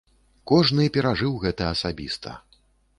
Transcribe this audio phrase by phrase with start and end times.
[0.51, 2.39] Кожны перажыў гэта асабіста.